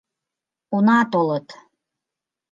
[0.75, 1.47] Уна, толыт.